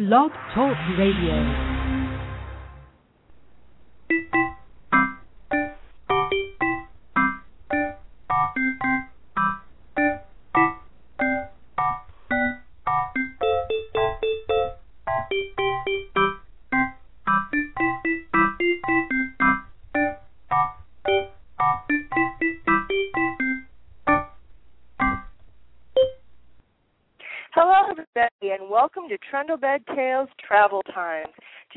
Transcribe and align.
Blog 0.00 0.32
Talk 0.54 0.78
Radio. 0.96 1.69
Trundlebed 29.30 29.86
Tales 29.94 30.28
Travel 30.46 30.82
Times. 30.92 31.28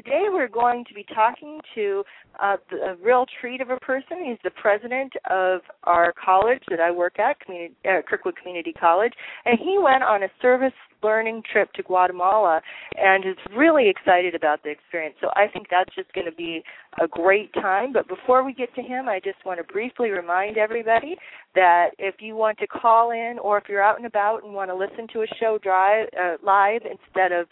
Today 0.05 0.25
we're 0.29 0.49
going 0.49 0.83
to 0.85 0.93
be 0.93 1.05
talking 1.15 1.61
to 1.75 2.03
uh, 2.41 2.57
a 2.73 2.95
real 3.01 3.25
treat 3.39 3.61
of 3.61 3.69
a 3.69 3.77
person. 3.77 4.17
He's 4.25 4.37
the 4.43 4.51
president 4.51 5.13
of 5.29 5.61
our 5.83 6.13
college 6.13 6.61
that 6.69 6.81
I 6.81 6.91
work 6.91 7.19
at, 7.19 7.39
Community, 7.39 7.73
uh, 7.85 8.01
Kirkwood 8.05 8.35
Community 8.35 8.73
College, 8.73 9.13
and 9.45 9.57
he 9.57 9.79
went 9.81 10.03
on 10.03 10.23
a 10.23 10.27
service 10.41 10.73
learning 11.01 11.43
trip 11.49 11.71
to 11.73 11.83
Guatemala 11.83 12.61
and 12.95 13.25
is 13.25 13.37
really 13.55 13.89
excited 13.89 14.35
about 14.35 14.61
the 14.63 14.71
experience. 14.71 15.15
So 15.21 15.29
I 15.35 15.47
think 15.47 15.67
that's 15.71 15.93
just 15.95 16.11
going 16.13 16.25
to 16.25 16.35
be 16.35 16.63
a 17.01 17.07
great 17.07 17.53
time. 17.53 17.93
But 17.93 18.09
before 18.09 18.43
we 18.43 18.53
get 18.53 18.75
to 18.75 18.81
him, 18.81 19.07
I 19.07 19.21
just 19.23 19.45
want 19.45 19.65
to 19.65 19.73
briefly 19.73 20.09
remind 20.09 20.57
everybody 20.57 21.15
that 21.55 21.91
if 21.97 22.15
you 22.19 22.35
want 22.35 22.57
to 22.59 22.67
call 22.67 23.11
in 23.11 23.37
or 23.41 23.57
if 23.57 23.65
you're 23.69 23.83
out 23.83 23.97
and 23.97 24.05
about 24.05 24.43
and 24.43 24.53
want 24.53 24.69
to 24.69 24.75
listen 24.75 25.07
to 25.13 25.21
a 25.21 25.27
show 25.39 25.57
drive, 25.63 26.07
uh, 26.19 26.35
live 26.43 26.81
instead 26.81 27.31
of 27.31 27.47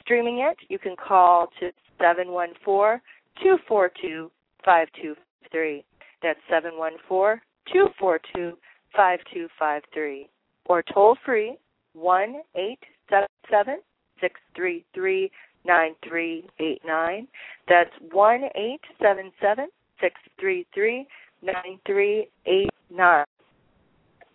streaming 0.00 0.46
it, 0.48 0.56
you 0.68 0.78
can 0.78 0.94
call 0.96 1.48
to 1.58 1.70
714 1.98 3.00
242 3.42 4.30
5253. 4.64 5.84
That's 6.22 6.40
714 6.48 7.40
242 7.72 8.56
5253. 8.94 10.28
Or 10.66 10.82
toll 10.82 11.16
free 11.24 11.56
one 11.94 12.36
eight 12.54 12.78
seven 13.08 13.28
seven 13.50 13.80
six 14.20 14.40
three 14.54 14.84
three 14.94 15.30
nine 15.64 15.94
three 16.06 16.48
eight 16.60 16.80
nine. 16.84 17.26
That's 17.68 17.90
one 18.12 18.44
eight 18.54 18.80
seven 19.00 19.32
seven 19.40 19.68
six 20.00 20.14
three 20.38 20.66
three 20.74 21.06
nine 21.42 21.78
three 21.86 22.28
eight 22.46 22.70
nine. 22.90 23.24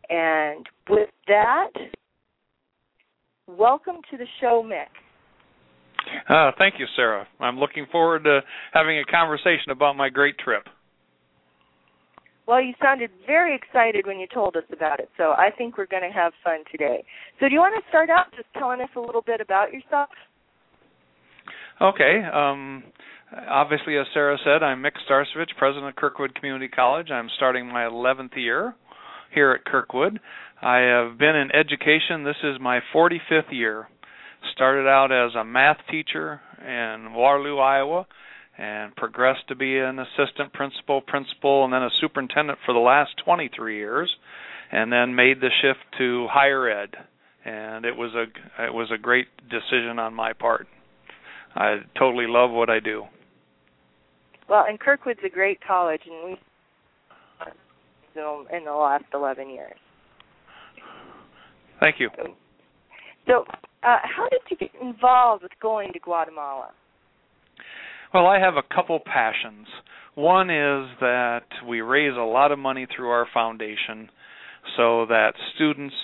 And 0.09 0.65
with 0.89 1.09
that, 1.27 1.69
welcome 3.47 3.97
to 4.11 4.17
the 4.17 4.27
show, 4.41 4.63
Mick. 4.65 5.02
Uh, 6.29 6.51
thank 6.57 6.75
you, 6.79 6.85
Sarah. 6.95 7.27
I'm 7.39 7.57
looking 7.59 7.85
forward 7.91 8.23
to 8.23 8.41
having 8.73 8.99
a 8.99 9.05
conversation 9.05 9.71
about 9.71 9.95
my 9.95 10.09
great 10.09 10.37
trip. 10.37 10.63
Well, 12.45 12.61
you 12.61 12.73
sounded 12.81 13.09
very 13.25 13.55
excited 13.55 14.05
when 14.05 14.19
you 14.19 14.27
told 14.33 14.57
us 14.57 14.63
about 14.71 14.99
it, 14.99 15.09
so 15.15 15.31
I 15.31 15.49
think 15.57 15.77
we're 15.77 15.85
going 15.85 16.03
to 16.03 16.13
have 16.13 16.33
fun 16.43 16.63
today. 16.69 17.05
So, 17.39 17.47
do 17.47 17.53
you 17.53 17.59
want 17.59 17.81
to 17.81 17.89
start 17.89 18.09
out 18.09 18.25
just 18.35 18.47
telling 18.57 18.81
us 18.81 18.89
a 18.97 18.99
little 18.99 19.21
bit 19.21 19.39
about 19.39 19.71
yourself? 19.71 20.09
Okay. 21.81 22.21
Um, 22.33 22.83
obviously, 23.49 23.97
as 23.97 24.05
Sarah 24.13 24.37
said, 24.43 24.61
I'm 24.61 24.83
Mick 24.83 24.91
Starcevich, 25.09 25.55
president 25.57 25.87
of 25.87 25.95
Kirkwood 25.95 26.35
Community 26.35 26.67
College. 26.67 27.11
I'm 27.11 27.29
starting 27.37 27.67
my 27.67 27.83
11th 27.83 28.35
year 28.35 28.75
here 29.33 29.51
at 29.51 29.65
Kirkwood. 29.65 30.19
I 30.61 30.79
have 30.79 31.17
been 31.17 31.35
in 31.35 31.49
education. 31.55 32.23
This 32.23 32.35
is 32.43 32.57
my 32.59 32.79
45th 32.93 33.51
year. 33.51 33.87
Started 34.51 34.87
out 34.87 35.11
as 35.11 35.35
a 35.35 35.43
math 35.43 35.77
teacher 35.89 36.41
in 36.61 37.13
Waterloo, 37.13 37.57
Iowa 37.57 38.05
and 38.57 38.95
progressed 38.95 39.47
to 39.47 39.55
be 39.55 39.79
an 39.79 39.99
assistant 39.99 40.53
principal, 40.53 41.01
principal, 41.01 41.63
and 41.63 41.73
then 41.73 41.81
a 41.81 41.89
superintendent 41.99 42.59
for 42.65 42.73
the 42.73 42.79
last 42.79 43.11
23 43.25 43.77
years, 43.77 44.15
and 44.71 44.91
then 44.91 45.15
made 45.15 45.41
the 45.41 45.49
shift 45.61 45.79
to 45.97 46.27
higher 46.29 46.69
ed. 46.69 46.89
And 47.45 47.83
it 47.85 47.95
was 47.95 48.13
a 48.13 48.23
it 48.63 48.73
was 48.73 48.89
a 48.93 48.97
great 48.97 49.27
decision 49.49 49.99
on 49.99 50.13
my 50.13 50.33
part. 50.33 50.67
I 51.55 51.77
totally 51.97 52.25
love 52.27 52.51
what 52.51 52.69
I 52.69 52.79
do. 52.79 53.03
Well, 54.47 54.65
and 54.67 54.79
Kirkwood's 54.79 55.19
a 55.25 55.29
great 55.29 55.59
college, 55.65 56.01
and 56.05 56.25
we've 56.25 56.37
in 58.15 58.63
the 58.65 58.71
last 58.71 59.05
11 59.13 59.49
years. 59.49 59.77
Thank 61.79 61.99
you. 61.99 62.09
So, 63.27 63.45
uh, 63.85 63.97
how 64.03 64.27
did 64.29 64.41
you 64.49 64.57
get 64.57 64.71
involved 64.81 65.43
with 65.43 65.51
going 65.61 65.91
to 65.93 65.99
Guatemala? 65.99 66.69
Well, 68.13 68.27
I 68.27 68.39
have 68.39 68.55
a 68.55 68.75
couple 68.75 68.99
passions. 68.99 69.67
One 70.15 70.49
is 70.49 70.89
that 71.01 71.45
we 71.67 71.81
raise 71.81 72.15
a 72.15 72.21
lot 72.21 72.51
of 72.51 72.59
money 72.59 72.85
through 72.95 73.09
our 73.09 73.27
foundation 73.33 74.09
so 74.77 75.07
that 75.07 75.33
students 75.55 75.95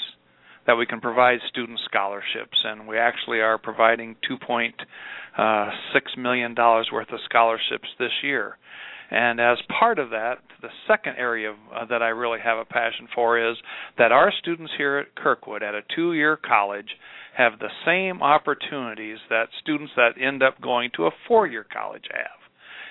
that 0.65 0.75
we 0.75 0.85
can 0.85 1.01
provide 1.01 1.39
student 1.47 1.79
scholarships 1.85 2.57
and 2.63 2.87
we 2.87 2.97
actually 2.97 3.39
are 3.39 3.57
providing 3.57 4.15
2.6 4.29 4.71
uh, 5.37 6.21
million 6.21 6.53
dollars 6.53 6.89
worth 6.91 7.11
of 7.11 7.19
scholarships 7.25 7.87
this 7.97 8.11
year. 8.21 8.57
And 9.11 9.39
as 9.39 9.57
part 9.79 9.97
of 9.97 10.11
that, 10.11 10.35
the 10.61 10.69
second 10.87 11.15
area 11.17 11.55
uh, 11.73 11.85
that 11.85 12.03
I 12.03 12.09
really 12.09 12.39
have 12.43 12.59
a 12.59 12.65
passion 12.65 13.07
for 13.15 13.51
is 13.51 13.57
that 13.97 14.11
our 14.11 14.31
students 14.39 14.71
here 14.77 14.99
at 14.99 15.15
Kirkwood 15.15 15.63
at 15.63 15.73
a 15.73 15.81
2-year 15.97 16.37
college 16.37 16.89
have 17.35 17.59
the 17.59 17.69
same 17.85 18.21
opportunities 18.21 19.17
that 19.29 19.49
students 19.61 19.93
that 19.95 20.21
end 20.21 20.43
up 20.43 20.59
going 20.61 20.91
to 20.95 21.05
a 21.05 21.11
four 21.27 21.47
year 21.47 21.65
college 21.71 22.05
have. 22.11 22.39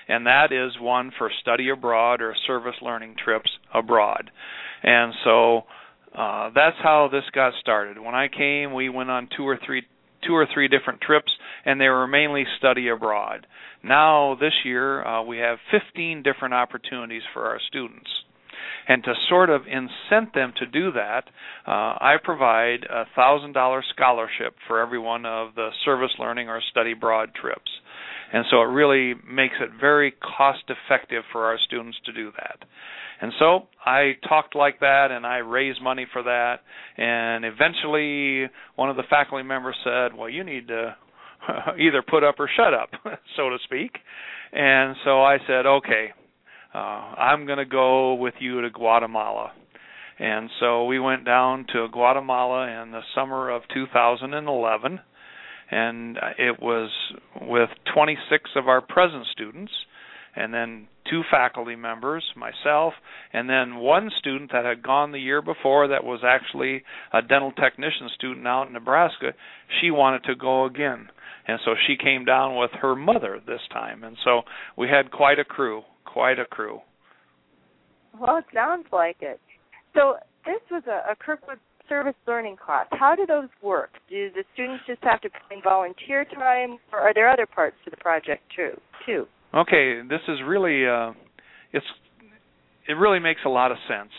And 0.07 0.25
that 0.25 0.51
is 0.51 0.79
one 0.79 1.11
for 1.17 1.29
study 1.41 1.69
abroad 1.69 2.21
or 2.21 2.35
service 2.47 2.75
learning 2.81 3.15
trips 3.23 3.49
abroad. 3.73 4.31
And 4.81 5.13
so 5.23 5.63
uh, 6.17 6.49
that's 6.55 6.77
how 6.81 7.09
this 7.11 7.23
got 7.33 7.53
started. 7.59 7.99
When 7.99 8.15
I 8.15 8.27
came, 8.27 8.73
we 8.73 8.89
went 8.89 9.11
on 9.11 9.29
two 9.35 9.47
or 9.47 9.59
three 9.63 9.83
two 10.25 10.35
or 10.35 10.45
three 10.53 10.67
different 10.67 10.99
trips, 10.99 11.31
and 11.65 11.79
they 11.79 11.87
were 11.87 12.07
mainly 12.07 12.43
study 12.57 12.89
abroad. 12.89 13.47
Now, 13.83 14.35
this 14.39 14.51
year, 14.65 15.05
uh, 15.05 15.23
we 15.23 15.37
have 15.37 15.59
15 15.71 16.23
different 16.23 16.53
opportunities 16.53 17.21
for 17.33 17.45
our 17.45 17.59
students. 17.69 18.09
And 18.89 19.03
to 19.03 19.13
sort 19.29 19.51
of 19.51 19.61
incent 19.67 20.33
them 20.33 20.51
to 20.57 20.65
do 20.65 20.91
that, 20.93 21.25
uh, 21.67 21.71
I 22.01 22.15
provide 22.21 22.85
a 22.89 23.05
thousand 23.15 23.53
dollar 23.53 23.83
scholarship 23.93 24.55
for 24.67 24.79
every 24.79 24.97
one 24.97 25.27
of 25.27 25.53
the 25.55 25.69
service 25.85 26.09
learning 26.17 26.49
or 26.49 26.59
study 26.71 26.93
abroad 26.93 27.29
trips. 27.39 27.69
And 28.33 28.45
so 28.49 28.61
it 28.61 28.65
really 28.65 29.13
makes 29.29 29.55
it 29.61 29.69
very 29.79 30.11
cost 30.11 30.63
effective 30.69 31.23
for 31.31 31.45
our 31.45 31.59
students 31.65 31.97
to 32.05 32.13
do 32.13 32.31
that. 32.37 32.67
And 33.21 33.31
so 33.37 33.67
I 33.85 34.13
talked 34.27 34.55
like 34.55 34.79
that 34.79 35.09
and 35.11 35.25
I 35.25 35.37
raised 35.37 35.81
money 35.81 36.07
for 36.11 36.23
that. 36.23 36.61
And 36.97 37.45
eventually 37.45 38.49
one 38.75 38.89
of 38.89 38.95
the 38.95 39.03
faculty 39.07 39.43
members 39.43 39.75
said, 39.83 40.17
Well, 40.17 40.29
you 40.29 40.43
need 40.43 40.67
to 40.69 40.95
either 41.79 42.01
put 42.01 42.23
up 42.23 42.39
or 42.39 42.49
shut 42.55 42.73
up, 42.73 42.89
so 43.35 43.49
to 43.49 43.57
speak. 43.65 43.97
And 44.51 44.95
so 45.03 45.21
I 45.21 45.37
said, 45.45 45.65
Okay, 45.65 46.11
uh, 46.73 46.77
I'm 46.77 47.45
going 47.45 47.57
to 47.57 47.65
go 47.65 48.13
with 48.13 48.35
you 48.39 48.61
to 48.61 48.69
Guatemala. 48.69 49.51
And 50.19 50.49
so 50.59 50.85
we 50.85 50.99
went 50.99 51.25
down 51.25 51.65
to 51.73 51.87
Guatemala 51.91 52.83
in 52.83 52.91
the 52.91 53.01
summer 53.15 53.49
of 53.49 53.63
2011, 53.73 54.99
and 55.71 56.17
it 56.37 56.61
was 56.61 56.89
with 57.41 57.69
26 57.93 58.49
of 58.57 58.67
our 58.67 58.81
present 58.81 59.25
students, 59.31 59.71
and 60.35 60.53
then 60.53 60.87
two 61.09 61.21
faculty 61.31 61.75
members, 61.75 62.23
myself, 62.35 62.93
and 63.33 63.49
then 63.49 63.77
one 63.77 64.11
student 64.19 64.51
that 64.51 64.65
had 64.65 64.83
gone 64.83 65.11
the 65.11 65.19
year 65.19 65.41
before 65.41 65.87
that 65.87 66.03
was 66.03 66.19
actually 66.23 66.83
a 67.13 67.21
dental 67.21 67.51
technician 67.53 68.09
student 68.13 68.45
out 68.45 68.67
in 68.67 68.73
Nebraska. 68.73 69.33
She 69.81 69.89
wanted 69.89 70.25
to 70.25 70.35
go 70.35 70.65
again. 70.65 71.09
And 71.47 71.59
so 71.65 71.71
she 71.87 71.95
came 71.97 72.25
down 72.25 72.57
with 72.57 72.69
her 72.81 72.95
mother 72.95 73.39
this 73.45 73.61
time. 73.71 74.03
And 74.03 74.17
so 74.23 74.41
we 74.77 74.87
had 74.87 75.09
quite 75.09 75.39
a 75.39 75.43
crew 75.43 75.83
quite 76.05 76.39
a 76.39 76.45
crew. 76.45 76.79
Well, 78.19 78.37
it 78.37 78.45
sounds 78.53 78.85
like 78.91 79.17
it. 79.21 79.39
So 79.93 80.15
this 80.45 80.61
was 80.71 80.83
a, 80.87 81.11
a 81.11 81.15
Kirkwood 81.15 81.59
service 81.87 82.15
learning 82.27 82.57
class. 82.63 82.85
How 82.91 83.15
do 83.15 83.25
those 83.25 83.49
work? 83.61 83.89
Do 84.09 84.29
the 84.31 84.43
students 84.53 84.83
just 84.87 85.03
have 85.03 85.21
to 85.21 85.29
put 85.29 85.55
in 85.55 85.61
volunteer 85.63 86.25
time, 86.25 86.77
or 86.93 86.99
are 86.99 87.13
there 87.13 87.29
other 87.29 87.45
parts 87.45 87.75
to 87.85 87.91
the 87.91 87.97
project 87.97 88.43
too? 88.55 88.79
Too. 89.05 89.25
Okay, 89.53 90.01
this 90.07 90.21
is 90.27 90.37
really 90.45 90.87
uh, 90.87 91.11
it's 91.73 91.85
it 92.87 92.93
really 92.93 93.19
makes 93.19 93.41
a 93.45 93.49
lot 93.49 93.71
of 93.71 93.77
sense. 93.87 94.11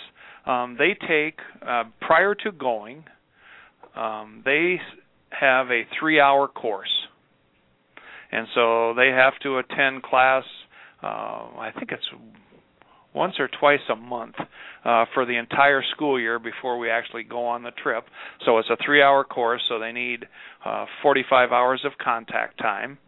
Um, 0.47 0.77
they 0.79 0.97
take 1.07 1.39
uh, 1.67 1.85
prior 2.01 2.35
to 2.35 2.53
going, 2.53 3.05
um, 3.95 4.43
they 4.45 4.81
have 5.29 5.71
a 5.71 5.83
three-hour 5.99 6.49
course, 6.49 6.91
and 8.33 8.47
so 8.55 8.95
they 8.95 9.09
have 9.09 9.35
to 9.43 9.59
attend 9.59 10.03
class 10.03 10.45
uh, 11.03 11.07
I 11.07 11.71
think 11.79 11.93
it's 11.93 12.07
once 13.15 13.35
or 13.39 13.49
twice 13.49 13.81
a 13.91 13.97
month 13.97 14.37
uh, 14.85 15.05
for 15.15 15.27
the 15.27 15.37
entire 15.37 15.83
school 15.95 16.21
year 16.21 16.39
before 16.39 16.79
we 16.79 16.91
actually 16.91 17.25
go 17.25 17.47
on 17.47 17.63
the 17.63 17.73
trip. 17.83 18.05
So 18.45 18.59
it's 18.59 18.69
a 18.71 18.77
three-hour 18.85 19.25
course, 19.25 19.63
so 19.69 19.79
they 19.79 19.93
need 19.93 20.27
uh, 20.65 20.87
45 21.03 21.51
hours 21.53 21.83
of 21.85 21.93
contact 22.03 22.59
time. 22.59 22.99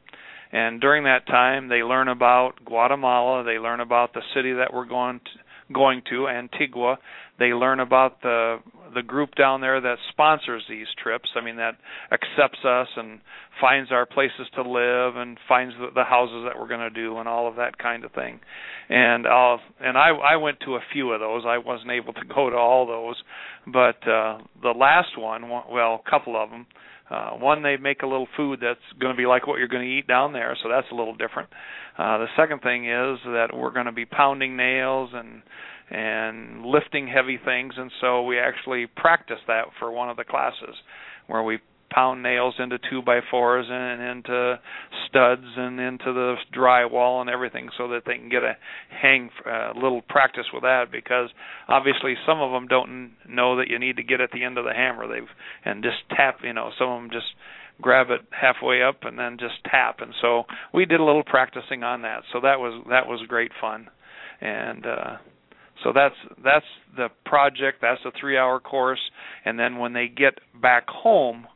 And 0.50 0.80
during 0.80 1.04
that 1.04 1.26
time, 1.26 1.68
they 1.68 1.82
learn 1.82 2.08
about 2.08 2.62
Guatemala. 2.64 3.42
They 3.44 3.58
learn 3.58 3.80
about 3.80 4.12
the 4.12 4.20
city 4.34 4.52
that 4.52 4.72
we're 4.72 4.86
going 4.86 5.20
to, 5.20 5.72
going 5.72 6.02
to 6.10 6.28
Antigua. 6.28 6.98
They 7.38 7.54
learn 7.54 7.80
about 7.80 8.20
the 8.20 8.58
the 8.94 9.02
group 9.02 9.34
down 9.34 9.60
there 9.60 9.80
that 9.80 9.96
sponsors 10.10 10.62
these 10.68 10.86
trips. 11.02 11.28
I 11.36 11.44
mean 11.44 11.56
that 11.56 11.76
accepts 12.10 12.64
us 12.64 12.88
and 12.96 13.20
finds 13.60 13.92
our 13.92 14.06
places 14.06 14.46
to 14.54 14.62
live 14.62 15.16
and 15.16 15.38
finds 15.48 15.74
the, 15.78 15.88
the 15.94 16.04
houses 16.04 16.44
that 16.46 16.58
we're 16.58 16.68
going 16.68 16.80
to 16.80 16.90
do 16.90 17.18
and 17.18 17.28
all 17.28 17.48
of 17.48 17.56
that 17.56 17.78
kind 17.78 18.04
of 18.04 18.12
thing. 18.12 18.40
And 18.88 19.26
I'll 19.26 19.60
and 19.80 19.96
I 19.96 20.10
I 20.10 20.36
went 20.36 20.60
to 20.60 20.76
a 20.76 20.80
few 20.92 21.12
of 21.12 21.20
those. 21.20 21.44
I 21.46 21.58
wasn't 21.58 21.90
able 21.90 22.12
to 22.14 22.24
go 22.34 22.50
to 22.50 22.56
all 22.56 22.86
those, 22.86 23.22
but 23.66 24.06
uh 24.08 24.38
the 24.62 24.74
last 24.76 25.18
one, 25.18 25.48
well, 25.48 26.02
a 26.04 26.10
couple 26.10 26.42
of 26.42 26.50
them 26.50 26.66
uh, 27.12 27.32
one, 27.32 27.62
they 27.62 27.76
make 27.76 28.02
a 28.02 28.06
little 28.06 28.28
food 28.38 28.60
that's 28.62 28.80
going 28.98 29.12
to 29.12 29.16
be 29.16 29.26
like 29.26 29.46
what 29.46 29.58
you're 29.58 29.68
going 29.68 29.86
to 29.86 29.98
eat 29.98 30.06
down 30.06 30.32
there, 30.32 30.56
so 30.62 30.68
that's 30.70 30.86
a 30.90 30.94
little 30.94 31.14
different. 31.14 31.48
Uh, 31.98 32.18
the 32.18 32.26
second 32.38 32.62
thing 32.62 32.86
is 32.86 33.18
that 33.26 33.48
we're 33.52 33.72
going 33.72 33.84
to 33.84 33.92
be 33.92 34.06
pounding 34.06 34.56
nails 34.56 35.10
and 35.12 35.42
and 35.92 36.64
lifting 36.64 37.06
heavy 37.06 37.38
things, 37.44 37.74
and 37.76 37.90
so 38.00 38.22
we 38.22 38.38
actually 38.38 38.86
practice 38.86 39.40
that 39.46 39.66
for 39.78 39.90
one 39.90 40.08
of 40.08 40.16
the 40.16 40.24
classes, 40.24 40.74
where 41.26 41.42
we 41.42 41.58
pound 41.92 42.22
nails 42.22 42.54
into 42.58 42.78
two 42.90 43.02
by 43.02 43.20
fours 43.30 43.66
and 43.68 44.00
into 44.02 44.58
studs 45.08 45.44
and 45.56 45.78
into 45.78 46.12
the 46.12 46.36
drywall 46.56 47.20
and 47.20 47.28
everything 47.28 47.68
so 47.76 47.88
that 47.88 48.02
they 48.06 48.16
can 48.16 48.28
get 48.28 48.42
a 48.42 48.56
hang 48.88 49.30
a 49.46 49.50
uh, 49.50 49.72
little 49.74 50.02
practice 50.08 50.46
with 50.52 50.62
that 50.62 50.86
because 50.90 51.28
obviously 51.68 52.14
some 52.26 52.40
of 52.40 52.50
them 52.52 52.66
don't 52.66 53.12
know 53.28 53.56
that 53.56 53.68
you 53.68 53.78
need 53.78 53.96
to 53.96 54.02
get 54.02 54.20
at 54.20 54.30
the 54.32 54.42
end 54.42 54.58
of 54.58 54.64
the 54.64 54.72
hammer. 54.72 55.06
They've 55.06 55.28
and 55.64 55.82
just 55.82 55.98
tap 56.16 56.38
you 56.42 56.52
know 56.52 56.70
some 56.78 56.88
of 56.88 57.02
them 57.02 57.10
just 57.12 57.26
grab 57.80 58.08
it 58.10 58.20
halfway 58.30 58.82
up 58.82 59.02
and 59.02 59.18
then 59.18 59.36
just 59.38 59.54
tap. 59.64 60.00
And 60.00 60.14
so 60.20 60.44
we 60.72 60.84
did 60.84 61.00
a 61.00 61.04
little 61.04 61.24
practicing 61.24 61.82
on 61.82 62.02
that. 62.02 62.22
So 62.32 62.40
that 62.40 62.58
was 62.58 62.84
that 62.88 63.06
was 63.06 63.20
great 63.28 63.52
fun. 63.60 63.88
And 64.40 64.86
uh 64.86 65.16
so 65.82 65.92
that's 65.94 66.14
that's 66.44 66.66
the 66.96 67.08
project 67.24 67.78
that's 67.80 68.00
a 68.04 68.12
3 68.18 68.36
hour 68.36 68.60
course 68.60 69.00
and 69.44 69.58
then 69.58 69.78
when 69.78 69.92
they 69.92 70.08
get 70.08 70.34
back 70.60 70.88
home 70.88 71.46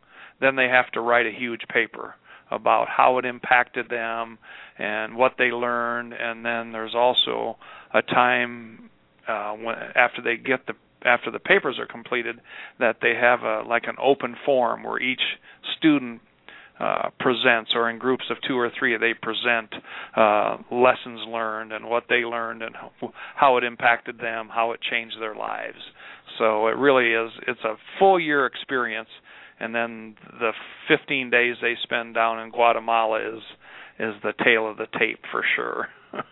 then 0.40 0.56
they 0.56 0.68
have 0.68 0.90
to 0.92 1.00
write 1.00 1.26
a 1.26 1.32
huge 1.32 1.62
paper 1.72 2.14
about 2.50 2.88
how 2.88 3.18
it 3.18 3.24
impacted 3.24 3.88
them 3.88 4.38
and 4.78 5.16
what 5.16 5.32
they 5.38 5.46
learned 5.50 6.12
and 6.12 6.44
then 6.44 6.72
there's 6.72 6.94
also 6.94 7.56
a 7.94 8.02
time 8.02 8.90
uh 9.28 9.52
when 9.52 9.74
after 9.94 10.22
they 10.22 10.36
get 10.36 10.66
the 10.66 10.74
after 11.02 11.30
the 11.30 11.38
papers 11.38 11.78
are 11.78 11.86
completed 11.86 12.40
that 12.78 12.96
they 13.02 13.14
have 13.14 13.42
a 13.42 13.62
like 13.68 13.84
an 13.86 13.96
open 14.02 14.34
forum 14.44 14.82
where 14.82 15.00
each 15.00 15.20
student 15.76 16.20
uh, 16.78 17.08
presents, 17.18 17.70
or 17.74 17.88
in 17.88 17.98
groups 17.98 18.24
of 18.30 18.36
two 18.46 18.58
or 18.58 18.70
three, 18.78 18.96
they 18.98 19.14
present 19.14 19.74
uh, 20.14 20.58
lessons 20.70 21.20
learned 21.28 21.72
and 21.72 21.88
what 21.88 22.04
they 22.08 22.16
learned 22.16 22.62
and 22.62 22.74
how 23.34 23.56
it 23.56 23.64
impacted 23.64 24.18
them, 24.18 24.48
how 24.52 24.72
it 24.72 24.80
changed 24.90 25.16
their 25.20 25.34
lives. 25.34 25.78
So 26.38 26.66
it 26.66 26.76
really 26.76 27.12
is. 27.12 27.32
It's 27.48 27.64
a 27.64 27.76
full 27.98 28.20
year 28.20 28.46
experience, 28.46 29.08
and 29.58 29.74
then 29.74 30.16
the 30.38 30.52
15 30.88 31.30
days 31.30 31.56
they 31.62 31.74
spend 31.82 32.14
down 32.14 32.40
in 32.40 32.50
Guatemala 32.50 33.36
is 33.36 33.42
is 33.98 34.14
the 34.22 34.34
tail 34.44 34.70
of 34.70 34.76
the 34.76 34.86
tape 34.98 35.20
for 35.32 35.42
sure. 35.54 35.88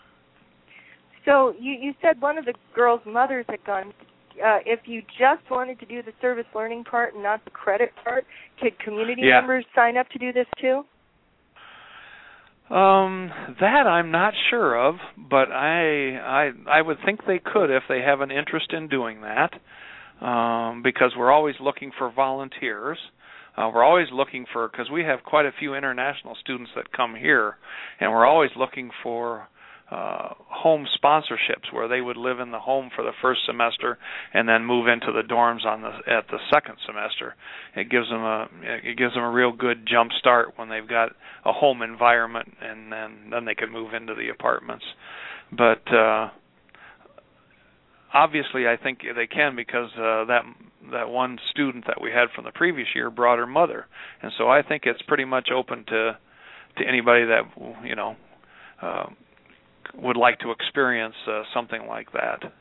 so 1.25 1.55
you 1.59 1.73
you 1.73 1.95
said 2.03 2.21
one 2.21 2.37
of 2.37 2.45
the 2.45 2.55
girls' 2.75 3.01
mothers 3.07 3.47
had 3.49 3.65
gone. 3.65 3.95
Uh, 4.43 4.59
if 4.67 4.81
you 4.87 5.03
just 5.19 5.49
wanted 5.51 5.79
to 5.81 5.87
do 5.87 6.03
the 6.03 6.13
service 6.21 6.47
learning 6.55 6.85
part 6.85 7.15
and 7.15 7.23
not 7.23 7.45
the 7.45 7.51
credit 7.51 7.93
part, 8.03 8.25
could 8.61 8.79
community 8.81 9.23
yeah. 9.25 9.41
members 9.41 9.65
sign 9.75 9.97
up 9.97 10.09
to 10.11 10.19
do 10.19 10.33
this 10.33 10.47
too? 10.61 10.83
Um, 12.75 13.31
that 13.61 13.87
I'm 13.87 14.11
not 14.11 14.33
sure 14.49 14.75
of, 14.89 14.97
but 15.17 15.53
I 15.53 16.17
I 16.17 16.51
I 16.79 16.83
would 16.83 16.97
think 17.05 17.21
they 17.27 17.39
could 17.39 17.71
if 17.71 17.83
they 17.89 18.01
have 18.01 18.23
an 18.23 18.31
interest 18.31 18.73
in 18.73 18.89
doing 18.89 19.21
that 19.21 19.53
um, 20.27 20.83
because 20.83 21.13
we're 21.17 21.31
always 21.31 21.57
looking 21.61 21.93
for 21.97 22.11
volunteers. 22.11 22.99
Uh, 23.57 23.71
we're 23.73 23.85
always 23.85 24.09
looking 24.13 24.47
for 24.53 24.69
because 24.69 24.91
we 24.91 25.05
have 25.05 25.23
quite 25.25 25.47
a 25.47 25.53
few 25.59 25.75
international 25.75 26.37
students 26.41 26.71
that 26.75 26.91
come 26.93 27.15
here, 27.15 27.57
and 28.01 28.11
we're 28.11 28.27
always 28.27 28.51
looking 28.57 28.91
for 29.03 29.47
uh, 29.95 30.35
home 30.49 30.87
sponsorships 30.99 31.73
where 31.73 31.87
they 31.87 32.01
would 32.01 32.17
live 32.17 32.41
in 32.41 32.51
the 32.51 32.59
home 32.59 32.91
for 32.97 33.05
the 33.05 33.13
first 33.23 33.43
semester 33.47 33.97
and 34.33 34.49
then 34.49 34.65
move 34.65 34.89
into 34.89 35.13
the 35.13 35.23
dorms 35.23 35.65
on 35.65 35.83
the 35.83 35.91
at 36.11 36.27
the 36.29 36.39
second 36.53 36.77
semester. 36.85 37.37
It 37.77 37.91
gives 37.91 38.09
them 38.09 38.23
a 38.23 38.49
it 38.63 38.99
gives 38.99 39.15
them 39.15 39.23
a 39.23 39.31
real 39.31 39.53
good 39.53 39.87
jump 39.87 40.11
start 40.19 40.55
when 40.57 40.69
they've 40.69 40.89
got 40.89 41.11
a 41.45 41.53
home 41.53 41.83
environment, 41.83 42.49
and 42.61 42.91
then 42.91 43.31
then 43.31 43.45
they 43.45 43.55
can 43.55 43.71
move 43.71 43.95
into 43.95 44.15
the 44.15 44.31
apartments. 44.31 44.85
But 45.53 45.87
uh, 45.95 46.31
obviously 48.13 48.67
I 48.67 48.77
think 48.77 49.01
they 49.15 49.27
can 49.29 49.55
because 49.55 49.91
uh, 49.97 50.25
that 50.25 50.43
that 50.91 51.09
one 51.09 51.39
student 51.51 51.87
that 51.87 52.01
we 52.01 52.11
had 52.11 52.29
from 52.35 52.45
the 52.45 52.53
previous 52.53 52.89
year 52.97 53.11
brought 53.11 53.39
her 53.39 53.47
mother, 53.47 53.87
and 54.23 54.33
so 54.39 54.49
I 54.49 54.63
think 54.63 54.83
it's 54.87 55.03
pretty 55.03 55.25
much 55.25 55.51
open 55.55 55.85
to 55.87 56.19
to 56.79 56.85
anybody 56.85 57.27
that 57.27 57.43
you 57.85 57.95
know 57.95 58.17
uh, 58.83 59.07
would 60.03 60.17
like 60.17 60.39
to 60.41 60.51
experience 60.51 61.15
uh, 61.29 61.43
something 61.53 61.87
like 61.89 62.13
that. 62.13 62.53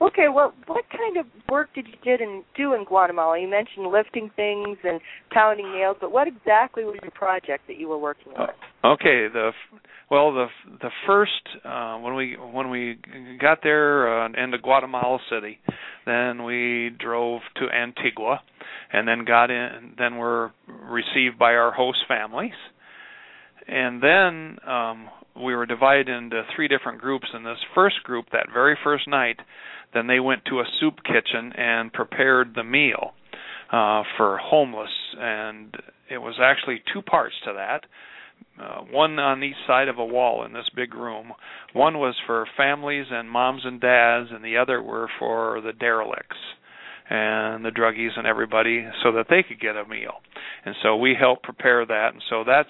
Okay, 0.00 0.26
well, 0.32 0.54
what 0.68 0.84
kind 0.90 1.16
of 1.16 1.26
work 1.50 1.70
did 1.74 1.88
you 1.88 1.94
did 2.04 2.20
and 2.20 2.44
do 2.56 2.74
in 2.74 2.84
Guatemala? 2.84 3.40
You 3.40 3.48
mentioned 3.48 3.86
lifting 3.90 4.30
things 4.36 4.78
and 4.84 5.00
pounding 5.32 5.72
nails, 5.72 5.96
but 6.00 6.12
what 6.12 6.28
exactly 6.28 6.84
was 6.84 6.98
your 7.02 7.10
project 7.10 7.66
that 7.66 7.78
you 7.78 7.88
were 7.88 7.98
working 7.98 8.32
on? 8.36 8.48
Uh, 8.84 8.88
okay, 8.92 9.26
the 9.32 9.50
well, 10.08 10.32
the 10.32 10.46
the 10.80 10.90
first 11.04 11.32
uh, 11.64 11.98
when 11.98 12.14
we 12.14 12.36
when 12.36 12.70
we 12.70 12.96
got 13.40 13.58
there 13.64 14.22
uh, 14.22 14.26
into 14.26 14.58
Guatemala 14.58 15.18
City, 15.30 15.58
then 16.06 16.44
we 16.44 16.90
drove 16.96 17.40
to 17.56 17.66
Antigua, 17.68 18.40
and 18.92 19.08
then 19.08 19.24
got 19.24 19.50
in. 19.50 19.94
Then 19.98 20.16
were 20.16 20.52
received 20.68 21.40
by 21.40 21.54
our 21.54 21.72
host 21.72 21.98
families, 22.06 22.52
and 23.66 24.00
then 24.00 24.58
um, 24.64 25.08
we 25.42 25.54
were 25.54 25.66
divided 25.66 26.08
into 26.08 26.42
three 26.54 26.68
different 26.68 27.00
groups. 27.00 27.26
In 27.34 27.44
this 27.44 27.58
first 27.74 28.02
group, 28.04 28.26
that 28.32 28.46
very 28.52 28.76
first 28.82 29.08
night, 29.08 29.38
then 29.94 30.06
they 30.06 30.20
went 30.20 30.44
to 30.46 30.60
a 30.60 30.64
soup 30.80 30.96
kitchen 31.04 31.52
and 31.56 31.92
prepared 31.92 32.54
the 32.54 32.64
meal 32.64 33.14
uh, 33.72 34.02
for 34.16 34.38
homeless, 34.38 34.90
and 35.18 35.74
it 36.10 36.18
was 36.18 36.34
actually 36.40 36.82
two 36.92 37.02
parts 37.02 37.34
to 37.44 37.52
that. 37.54 37.84
Uh, 38.60 38.82
one 38.90 39.18
on 39.18 39.42
each 39.42 39.56
side 39.66 39.88
of 39.88 39.98
a 39.98 40.04
wall 40.04 40.44
in 40.44 40.52
this 40.52 40.68
big 40.74 40.94
room. 40.94 41.32
One 41.74 41.98
was 41.98 42.14
for 42.26 42.46
families 42.56 43.06
and 43.10 43.30
moms 43.30 43.62
and 43.64 43.80
dads, 43.80 44.30
and 44.32 44.44
the 44.44 44.56
other 44.56 44.82
were 44.82 45.08
for 45.18 45.60
the 45.60 45.72
derelicts 45.72 46.36
and 47.10 47.64
the 47.64 47.70
druggies 47.70 48.18
and 48.18 48.26
everybody 48.26 48.86
so 49.02 49.12
that 49.12 49.26
they 49.30 49.42
could 49.42 49.60
get 49.60 49.76
a 49.76 49.86
meal. 49.86 50.20
And 50.64 50.74
so 50.82 50.96
we 50.96 51.16
helped 51.18 51.44
prepare 51.44 51.86
that. 51.86 52.10
And 52.12 52.22
so 52.28 52.44
that's 52.46 52.68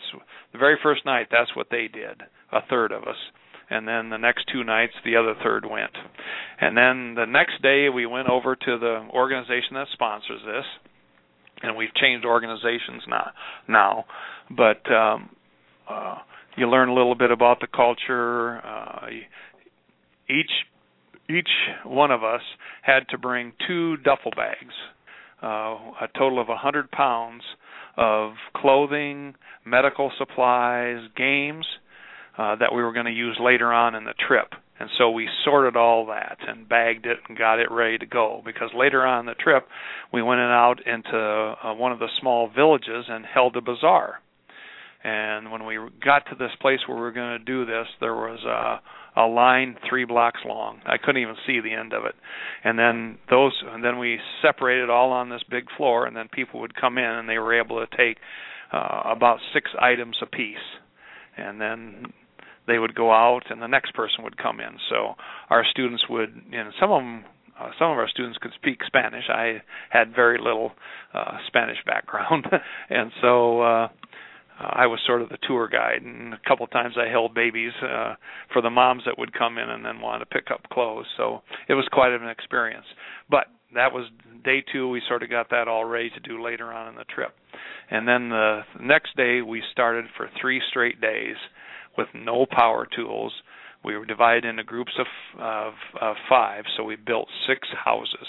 the 0.53 0.59
very 0.59 0.79
first 0.83 1.05
night, 1.05 1.29
that's 1.31 1.55
what 1.57 1.69
they 1.71 1.89
did, 1.89 2.23
a 2.53 2.61
third 2.69 2.93
of 2.93 3.03
us 3.03 3.17
and 3.71 3.87
then 3.87 4.11
the 4.11 4.17
next 4.17 4.47
two 4.53 4.65
nights 4.65 4.93
the 5.05 5.17
other 5.17 5.35
third 5.43 5.65
went. 5.67 5.93
And 6.61 6.77
then 6.77 7.15
the 7.15 7.27
next 7.27 7.61
day 7.63 7.89
we 7.89 8.07
went 8.07 8.29
over 8.29 8.57
to 8.57 8.79
the 8.79 9.07
organization 9.13 9.75
that 9.75 9.87
sponsors 9.93 10.41
this, 10.45 10.65
and 11.63 11.77
we've 11.77 11.95
changed 11.95 12.25
organizations 12.25 13.03
now. 13.09 13.31
Now, 13.69 14.05
but 14.51 14.91
um, 14.91 15.31
uh, 15.89 16.17
you 16.57 16.69
learn 16.69 16.89
a 16.89 16.95
little 16.95 17.15
bit 17.15 17.31
about 17.31 17.61
the 17.61 17.67
culture. 17.67 18.59
Uh, 18.65 19.07
each 20.29 20.51
each 21.31 21.49
one 21.85 22.11
of 22.11 22.25
us 22.25 22.41
had 22.83 23.07
to 23.11 23.19
bring 23.19 23.53
two 23.67 23.99
duffel 23.99 24.33
bags, 24.35 24.75
uh, 25.43 25.47
a 26.05 26.09
total 26.17 26.41
of 26.41 26.49
a 26.49 26.57
hundred 26.57 26.91
pounds 26.91 27.43
of 27.99 28.33
clothing, 28.57 29.35
medical 29.67 30.11
supplies, 30.17 31.01
games, 31.17 31.67
uh, 32.39 32.57
that 32.57 32.73
we 32.73 32.83
were 32.83 32.93
going 32.93 33.07
to 33.07 33.13
use 33.13 33.37
later 33.41 33.73
on 33.73 33.95
in 33.95 34.05
the 34.05 34.15
trip. 34.27 34.55
And 34.81 34.89
so 34.97 35.11
we 35.11 35.29
sorted 35.45 35.77
all 35.77 36.07
that 36.07 36.39
and 36.47 36.69
bagged 36.69 37.05
it 37.05 37.19
and 37.29 37.37
got 37.37 37.59
it 37.59 37.71
ready 37.71 37.99
to 37.99 38.07
go 38.07 38.43
because 38.45 38.71
later 38.77 39.05
on 39.05 39.27
the 39.27 39.35
trip 39.35 39.67
we 40.13 40.23
went 40.23 40.41
out 40.41 40.77
into 40.87 41.17
uh, 41.17 41.75
one 41.75 41.91
of 41.91 41.99
the 41.99 42.09
small 42.21 42.49
villages 42.49 43.07
and 43.09 43.27
held 43.27 43.57
a 43.57 43.61
bazaar. 43.61 44.21
And 45.03 45.51
when 45.51 45.65
we 45.65 45.79
got 46.05 46.27
to 46.31 46.37
this 46.39 46.51
place 46.61 46.81
where 46.87 46.97
we 46.97 47.03
were 47.03 47.13
going 47.13 47.39
to 47.39 47.45
do 47.45 47.65
this, 47.65 47.87
there 48.01 48.15
was 48.15 48.41
a, 48.45 49.21
a 49.21 49.27
line 49.27 49.77
three 49.89 50.05
blocks 50.05 50.41
long. 50.47 50.81
I 50.87 50.99
couldn't 50.99 51.23
even 51.23 51.37
see 51.47 51.61
the 51.61 51.73
end 51.73 51.93
of 51.93 52.05
it. 52.05 52.15
And 52.65 52.79
then 52.79 53.19
those, 53.31 53.53
and 53.67 53.83
then 53.85 53.99
we 53.99 54.19
separated 54.43 54.91
all 54.91 55.13
on 55.13 55.29
this 55.29 55.43
big 55.49 55.65
floor, 55.77 56.07
and 56.07 56.17
then 56.17 56.29
people 56.33 56.61
would 56.61 56.75
come 56.75 56.99
in 56.99 57.05
and 57.05 57.29
they 57.29 57.39
were 57.39 57.59
able 57.59 57.85
to 57.85 57.97
take 57.97 58.19
uh, 58.73 59.03
about 59.07 59.39
six 59.53 59.71
items 59.81 60.17
apiece. 60.21 60.57
And 61.37 61.61
then 61.61 62.13
they 62.69 62.79
would 62.79 62.95
go 62.95 63.11
out 63.11 63.51
and 63.51 63.61
the 63.61 63.67
next 63.67 63.95
person 63.95 64.23
would 64.23 64.37
come 64.37 64.61
in. 64.61 64.77
So 64.89 65.15
our 65.51 65.65
students 65.69 66.05
would, 66.09 66.43
you 66.51 66.59
know, 66.59 66.71
some 66.81 66.93
of 66.93 67.01
them 67.01 67.25
uh, 67.59 67.71
some 67.79 67.91
of 67.91 67.99
our 67.99 68.09
students 68.09 68.39
could 68.39 68.53
speak 68.55 68.79
Spanish. 68.87 69.25
I 69.29 69.63
had 69.91 70.15
very 70.15 70.39
little 70.39 70.73
uh, 71.13 71.39
Spanish 71.49 71.79
background, 71.85 72.47
and 72.91 73.11
so 73.21 73.61
uh, 73.63 73.89
I 74.61 74.87
was 74.87 75.01
sort 75.07 75.23
of 75.23 75.29
the 75.29 75.39
tour 75.47 75.69
guide. 75.69 76.03
And 76.03 76.35
a 76.35 76.41
couple 76.47 76.67
times 76.69 76.95
I 76.97 77.11
held 77.11 77.35
babies 77.35 77.73
uh, 77.83 78.15
for 78.53 78.63
the 78.63 78.71
moms 78.71 79.03
that 79.07 79.19
would 79.19 79.37
come 79.37 79.59
in 79.59 79.69
and 79.69 79.85
then 79.85 80.01
want 80.01 80.23
to 80.23 80.27
pick 80.27 80.53
up 80.53 80.69
clothes. 80.73 81.07
So 81.17 81.43
it 81.69 81.75
was 81.75 81.87
quite 81.91 82.13
an 82.13 82.29
experience. 82.29 82.87
But 83.29 83.47
that 83.75 83.93
was 83.93 84.09
day 84.45 84.63
two. 84.73 84.89
We 84.89 85.03
sort 85.09 85.23
of 85.23 85.31
got 85.31 85.51
that 85.51 85.69
all 85.69 85.85
ready 85.85 86.11
to 86.11 86.21
do 86.21 86.43
later 86.43 86.73
on 86.73 86.89
in 86.89 86.95
the 86.95 87.05
trip. 87.05 87.35
And 87.91 88.07
then 88.07 88.29
the 88.29 88.61
next 88.81 89.17
day 89.17 89.43
we 89.43 89.63
started 89.73 90.05
for 90.17 90.31
three 90.41 90.61
straight 90.71 91.01
days 91.01 91.37
with 91.99 92.09
no 92.15 92.47
power 92.51 92.87
tools. 92.97 93.33
We 93.85 93.97
were 93.97 94.07
divided 94.07 94.45
into 94.45 94.65
groups 94.65 94.93
of, 94.99 95.07
of, 95.39 95.73
of 96.01 96.17
five, 96.29 96.65
so 96.77 96.85
we 96.85 96.97
built 96.97 97.29
six 97.47 97.69
houses. 97.85 98.27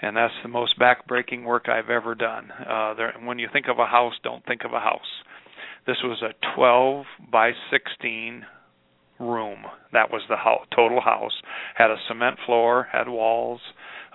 And 0.00 0.16
that's 0.16 0.34
the 0.42 0.48
most 0.48 0.78
backbreaking 0.78 1.44
work 1.44 1.68
I've 1.68 1.90
ever 1.90 2.14
done. 2.14 2.50
Uh, 2.50 2.94
there, 2.94 3.14
when 3.24 3.38
you 3.38 3.48
think 3.52 3.66
of 3.68 3.78
a 3.78 3.86
house, 3.86 4.12
don't 4.22 4.44
think 4.44 4.64
of 4.64 4.72
a 4.72 4.80
house. 4.80 5.00
This 5.86 5.96
was 6.04 6.22
a 6.22 6.34
12 6.54 7.06
by 7.32 7.52
16 7.70 8.44
room. 9.18 9.58
That 9.92 10.10
was 10.10 10.22
the 10.28 10.36
ho- 10.36 10.64
total 10.74 11.00
house. 11.00 11.32
Had 11.74 11.90
a 11.90 11.96
cement 12.08 12.36
floor, 12.44 12.88
had 12.92 13.08
walls, 13.08 13.60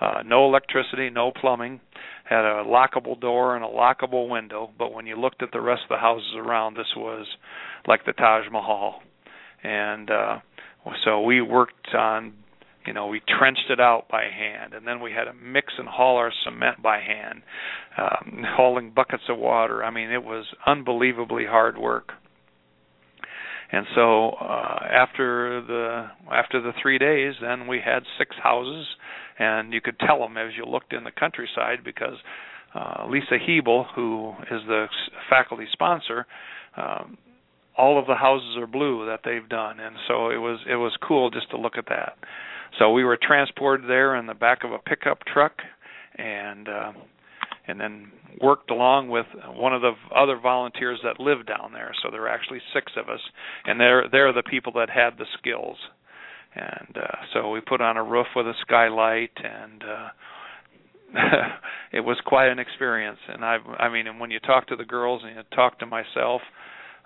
uh, 0.00 0.22
no 0.24 0.46
electricity, 0.46 1.10
no 1.10 1.30
plumbing, 1.30 1.80
had 2.24 2.44
a 2.44 2.64
lockable 2.64 3.20
door 3.20 3.56
and 3.56 3.64
a 3.64 3.68
lockable 3.68 4.28
window. 4.28 4.70
But 4.78 4.92
when 4.92 5.06
you 5.06 5.16
looked 5.16 5.42
at 5.42 5.50
the 5.52 5.60
rest 5.60 5.82
of 5.84 5.90
the 5.90 5.98
houses 5.98 6.34
around, 6.36 6.74
this 6.76 6.92
was 6.96 7.26
like 7.86 8.04
the 8.04 8.12
Taj 8.12 8.44
Mahal. 8.50 9.00
And 9.62 10.10
uh, 10.10 10.38
so 11.04 11.20
we 11.20 11.40
worked 11.40 11.94
on, 11.94 12.32
you 12.86 12.92
know, 12.92 13.06
we 13.06 13.20
trenched 13.38 13.70
it 13.70 13.80
out 13.80 14.06
by 14.10 14.22
hand, 14.22 14.74
and 14.74 14.86
then 14.86 15.00
we 15.00 15.12
had 15.12 15.24
to 15.24 15.32
mix 15.34 15.72
and 15.78 15.86
haul 15.88 16.16
our 16.16 16.32
cement 16.44 16.82
by 16.82 16.98
hand, 16.98 17.42
um, 17.96 18.44
hauling 18.44 18.90
buckets 18.94 19.24
of 19.28 19.38
water. 19.38 19.84
I 19.84 19.90
mean, 19.90 20.10
it 20.10 20.24
was 20.24 20.46
unbelievably 20.66 21.44
hard 21.46 21.78
work. 21.78 22.12
And 23.72 23.86
so 23.94 24.30
uh, 24.32 24.84
after 24.90 25.62
the 25.66 26.10
after 26.30 26.60
the 26.60 26.72
three 26.82 26.98
days, 26.98 27.34
then 27.40 27.66
we 27.66 27.80
had 27.82 28.02
six 28.18 28.36
houses, 28.42 28.86
and 29.38 29.72
you 29.72 29.80
could 29.80 29.98
tell 29.98 30.20
them 30.20 30.36
as 30.36 30.52
you 30.56 30.66
looked 30.66 30.92
in 30.92 31.04
the 31.04 31.10
countryside 31.10 31.78
because 31.82 32.16
uh, 32.74 33.06
Lisa 33.08 33.38
Hebel, 33.38 33.86
who 33.94 34.34
is 34.50 34.60
the 34.66 34.86
faculty 35.30 35.66
sponsor, 35.72 36.26
um, 36.76 37.16
all 37.76 37.98
of 37.98 38.06
the 38.06 38.14
houses 38.14 38.56
are 38.58 38.66
blue 38.66 39.06
that 39.06 39.20
they've 39.24 39.48
done, 39.48 39.80
and 39.80 39.96
so 40.06 40.28
it 40.28 40.36
was 40.36 40.60
it 40.68 40.76
was 40.76 40.92
cool 41.06 41.30
just 41.30 41.50
to 41.50 41.56
look 41.56 41.78
at 41.78 41.86
that. 41.88 42.18
So 42.78 42.92
we 42.92 43.04
were 43.04 43.18
transported 43.20 43.88
there 43.88 44.16
in 44.16 44.26
the 44.26 44.34
back 44.34 44.64
of 44.64 44.72
a 44.72 44.78
pickup 44.78 45.20
truck, 45.24 45.52
and 46.16 46.68
uh, 46.68 46.92
and 47.66 47.80
then 47.80 48.10
worked 48.40 48.70
along 48.70 49.08
with 49.08 49.26
one 49.54 49.74
of 49.74 49.82
the 49.82 49.92
other 50.14 50.38
volunteers 50.40 50.98
that 51.04 51.20
lived 51.20 51.46
down 51.46 51.72
there. 51.72 51.92
So 52.02 52.10
there 52.10 52.22
were 52.22 52.28
actually 52.28 52.60
six 52.74 52.92
of 52.96 53.08
us, 53.08 53.20
and 53.64 53.78
they're 53.78 54.04
they're 54.10 54.32
the 54.32 54.42
people 54.42 54.72
that 54.72 54.90
had 54.90 55.18
the 55.18 55.26
skills. 55.38 55.76
And 56.54 56.96
uh, 56.96 57.16
so 57.32 57.50
we 57.50 57.60
put 57.60 57.80
on 57.80 57.96
a 57.96 58.04
roof 58.04 58.26
with 58.36 58.46
a 58.46 58.52
skylight, 58.60 59.30
and 59.36 59.82
uh, 59.82 60.08
it 61.92 62.00
was 62.00 62.18
quite 62.26 62.48
an 62.48 62.58
experience. 62.58 63.18
And 63.28 63.44
I 63.44 63.58
I 63.78 63.88
mean, 63.88 64.06
and 64.06 64.18
when 64.20 64.30
you 64.30 64.40
talk 64.40 64.66
to 64.68 64.76
the 64.76 64.84
girls 64.84 65.22
and 65.24 65.36
you 65.36 65.42
talk 65.54 65.78
to 65.78 65.86
myself, 65.86 66.42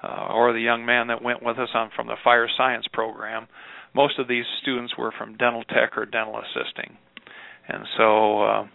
uh, 0.03 0.29
or 0.33 0.53
the 0.53 0.61
young 0.61 0.87
man 0.87 1.09
that 1.09 1.23
went 1.23 1.43
with 1.43 1.59
us 1.59 1.69
on 1.75 1.91
from 1.95 2.07
the 2.07 2.17
fire 2.25 2.49
science 2.57 2.87
program, 2.93 3.47
most 3.95 4.19
of 4.19 4.27
these 4.29 4.45
students 4.63 4.95
were 4.97 5.13
from 5.17 5.37
dental 5.37 5.65
tech 5.65 5.97
or 5.97 6.07
dental 6.07 6.41
assisting, 6.41 6.97
and 7.69 7.85
so. 7.97 8.43
Uh, 8.43 8.67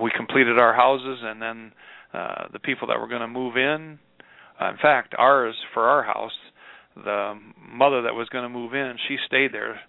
we 0.00 0.10
completed 0.16 0.58
our 0.58 0.74
houses, 0.74 1.18
and 1.22 1.40
then 1.40 1.72
uh, 2.12 2.48
the 2.52 2.58
people 2.58 2.88
that 2.88 2.98
were 2.98 3.08
going 3.08 3.20
to 3.20 3.28
move 3.28 3.56
in. 3.56 3.98
Uh, 4.60 4.70
in 4.70 4.76
fact, 4.82 5.14
ours 5.16 5.54
for 5.72 5.84
our 5.84 6.02
house, 6.02 6.36
the 6.96 7.38
mother 7.56 8.02
that 8.02 8.14
was 8.14 8.28
going 8.28 8.42
to 8.42 8.48
move 8.48 8.74
in, 8.74 8.96
she 9.08 9.16
stayed 9.26 9.52
there 9.52 9.80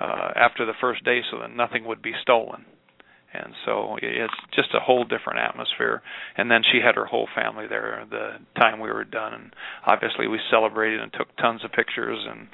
uh, 0.00 0.30
after 0.34 0.64
the 0.66 0.72
first 0.80 1.04
day 1.04 1.20
so 1.30 1.38
that 1.38 1.54
nothing 1.54 1.84
would 1.84 2.02
be 2.02 2.12
stolen. 2.22 2.64
And 3.34 3.52
so 3.66 3.98
it's 4.00 4.32
just 4.54 4.68
a 4.72 4.80
whole 4.80 5.04
different 5.04 5.40
atmosphere. 5.40 6.00
And 6.38 6.50
then 6.50 6.62
she 6.72 6.80
had 6.84 6.94
her 6.94 7.04
whole 7.04 7.28
family 7.34 7.66
there 7.68 8.06
the 8.08 8.38
time 8.58 8.80
we 8.80 8.90
were 8.90 9.04
done. 9.04 9.34
And 9.34 9.52
obviously 9.86 10.26
we 10.26 10.40
celebrated 10.50 11.00
and 11.00 11.12
took 11.12 11.36
tons 11.36 11.62
of 11.62 11.72
pictures. 11.72 12.24
And 12.26 12.48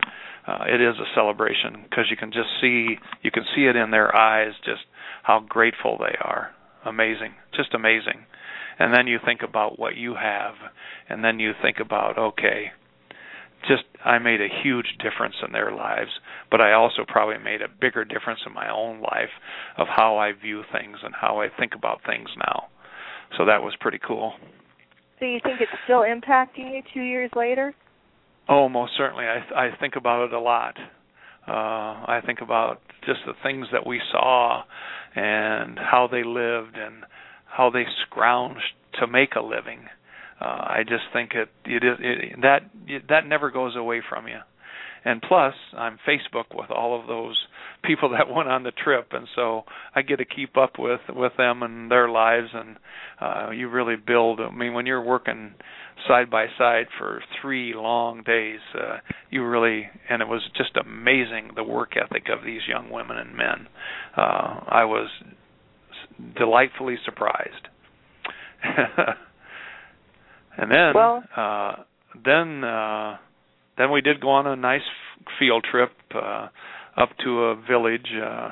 uh, 0.47 0.65
it 0.67 0.81
is 0.81 0.97
a 0.99 1.15
celebration 1.15 1.85
because 1.89 2.07
you 2.11 2.17
can 2.17 2.33
just 2.33 2.49
see 2.61 2.97
you 3.23 3.31
can 3.31 3.45
see 3.55 3.67
it 3.67 3.77
in 3.77 3.93
their 3.93 4.15
eyes 4.17 4.55
just 4.65 4.83
how 5.23 5.45
grateful 5.49 5.99
they 5.99 6.17
are 6.21 6.53
amazing, 6.85 7.35
just 7.55 7.75
amazing. 7.75 8.27
And 8.79 8.95
then 8.95 9.07
you 9.07 9.19
think 9.25 9.43
about 9.43 9.79
what 9.79 9.97
you 9.97 10.15
have, 10.15 10.55
and 11.09 11.23
then 11.23 11.39
you 11.39 11.53
think 11.61 11.79
about, 11.79 12.19
okay, 12.19 12.73
just 13.69 13.85
I 14.05 14.19
made 14.19 14.41
a 14.41 14.49
huge 14.63 14.97
difference 14.99 15.37
in 15.47 15.53
their 15.53 15.71
lives, 15.73 16.11
but 16.51 16.61
I 16.61 16.73
also 16.73 17.05
probably 17.07 17.39
made 17.39 17.63
a 17.63 17.69
bigger 17.69 18.05
difference 18.05 18.41
in 18.47 18.53
my 18.53 18.69
own 18.71 19.01
life 19.01 19.31
of 19.77 19.87
how 19.89 20.17
I 20.17 20.33
view 20.33 20.63
things 20.73 20.99
and 21.03 21.15
how 21.15 21.41
I 21.41 21.49
think 21.59 21.75
about 21.75 22.01
things 22.05 22.29
now. 22.37 22.69
So 23.39 23.45
that 23.47 23.63
was 23.63 23.75
pretty 23.81 24.01
cool. 24.07 24.35
So 25.19 25.27
you 25.27 25.39
think 25.43 25.61
it's 25.61 25.71
still 25.85 26.01
impacting 26.01 26.75
you 26.75 26.83
two 26.93 27.03
years 27.03 27.31
later? 27.37 27.75
Oh, 28.49 28.69
most 28.69 28.93
certainly. 28.97 29.25
I 29.25 29.39
I 29.55 29.77
think 29.79 29.95
about 29.97 30.27
it 30.27 30.33
a 30.33 30.41
lot. 30.41 30.77
Uh 31.47 31.53
I 31.53 32.21
think 32.27 32.41
about 32.41 32.81
just 33.05 33.21
the 33.27 33.35
things 33.43 33.67
that 33.73 33.87
we 33.87 34.01
saw 34.11 34.63
and 35.15 35.79
how 35.79 36.09
they 36.11 36.25
lived 36.25 36.77
and 36.77 37.05
how 37.47 37.71
they 37.71 37.85
scrounged 38.07 38.73
to 39.01 39.07
make 39.07 39.35
a 39.37 39.43
living. 39.43 39.87
Uh, 40.41 40.45
I 40.45 40.83
just 40.83 41.05
think 41.13 41.33
it, 41.35 41.49
it 41.65 41.83
it, 41.85 42.41
that 42.43 42.63
it, 42.87 43.03
that 43.09 43.27
never 43.27 43.51
goes 43.51 43.77
away 43.77 44.03
from 44.09 44.27
you. 44.27 44.39
And 45.05 45.21
plus, 45.21 45.55
I'm 45.77 45.99
Facebook 46.07 46.55
with 46.55 46.71
all 46.71 46.99
of 46.99 47.09
those 47.09 47.37
people 47.85 48.11
that 48.11 48.33
went 48.33 48.49
on 48.49 48.63
the 48.63 48.71
trip, 48.71 49.09
and 49.13 49.27
so 49.35 49.65
I 49.95 50.03
get 50.03 50.17
to 50.17 50.25
keep 50.25 50.57
up 50.57 50.79
with 50.79 51.01
with 51.09 51.33
them 51.37 51.63
and 51.63 51.91
their 51.91 52.09
lives. 52.09 52.49
And 52.55 52.77
uh, 53.21 53.51
you 53.51 53.69
really 53.69 53.97
build. 53.97 54.41
I 54.41 54.51
mean, 54.51 54.75
when 54.75 54.87
you're 54.87 55.03
working 55.03 55.55
side 56.09 56.31
by 56.31 56.47
side 56.59 56.87
for 56.99 57.23
three 57.41 57.75
long 57.75 58.23
days, 58.23 58.61
uh, 58.75 58.99
you 59.31 59.45
really 59.45 59.89
and 60.09 60.23
it 60.23 60.29
was 60.29 60.43
just 60.57 60.77
amazing 60.77 61.51
the 61.55 61.65
work 61.65 61.93
ethic 61.97 62.29
of 62.29 62.45
these 62.45 62.63
young 62.69 62.91
women 62.91 63.17
and 63.19 63.37
men. 63.37 63.69
Uh, 64.17 64.61
I 64.69 64.85
was 64.85 65.09
delightfully 66.37 66.97
surprised. 67.05 67.69
and 70.59 70.71
then, 70.71 70.93
well, 70.95 71.23
uh, 71.37 71.75
then. 72.25 72.65
Uh, 72.65 73.17
then 73.79 73.91
we 73.91 74.01
did 74.01 74.21
go 74.21 74.31
on 74.31 74.47
a 74.47 74.57
nice 74.57 74.83
field 75.39 75.65
trip 75.71 75.93
uh 76.15 76.49
up 76.97 77.11
to 77.25 77.45
a 77.45 77.57
village 77.57 78.09
uh 78.23 78.51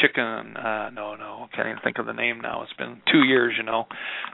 chicken 0.00 0.56
uh 0.56 0.90
no 0.90 1.14
no 1.16 1.48
can't 1.54 1.68
even 1.68 1.80
think 1.82 1.98
of 1.98 2.06
the 2.06 2.12
name 2.12 2.40
now. 2.40 2.62
It's 2.62 2.72
been 2.74 3.00
2 3.12 3.24
years 3.24 3.54
you 3.56 3.64
know. 3.64 3.86